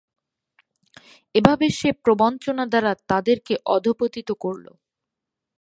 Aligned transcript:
এভাবে 1.35 1.65
সে 1.79 1.89
প্রবঞ্চনা 2.03 2.63
দ্বারা 2.71 2.91
তাদেরকে 3.09 3.53
অধঃপতিত 3.75 4.29
করল। 4.43 4.65